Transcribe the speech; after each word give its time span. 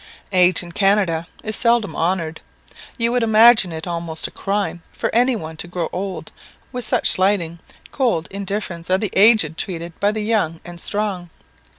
Age 0.31 0.63
in 0.63 0.71
Canada 0.71 1.27
is 1.43 1.55
seldom 1.55 1.95
honoured. 1.95 2.41
You 2.97 3.11
would 3.11 3.21
imagine 3.21 3.71
it 3.71 3.85
almost 3.85 4.25
a 4.25 4.31
crime 4.31 4.81
for 4.91 5.13
any 5.13 5.35
one 5.35 5.57
to 5.57 5.67
grow 5.67 5.89
old 5.93 6.31
with 6.71 6.85
such 6.85 7.11
slighting, 7.11 7.59
cold 7.91 8.27
indifference 8.31 8.89
are 8.89 8.97
the 8.97 9.11
aged 9.15 9.59
treated 9.59 9.93
by 9.99 10.11
the 10.11 10.23
young 10.23 10.59
and 10.65 10.81
strong. 10.81 11.29